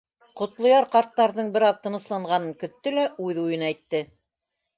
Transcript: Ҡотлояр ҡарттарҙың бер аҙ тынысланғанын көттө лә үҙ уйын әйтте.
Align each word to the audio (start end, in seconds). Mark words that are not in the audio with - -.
Ҡотлояр 0.39 0.87
ҡарттарҙың 0.95 1.51
бер 1.57 1.65
аҙ 1.67 1.77
тынысланғанын 1.83 2.57
көттө 2.65 2.95
лә 2.97 3.05
үҙ 3.27 3.43
уйын 3.45 3.69
әйтте. 3.71 4.03